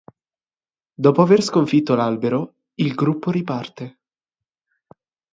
Dopo 0.95 1.21
aver 1.21 1.43
sconfitto 1.43 1.93
l'albero, 1.93 2.55
il 2.73 2.95
gruppo 2.95 3.29
riparte. 3.29 3.99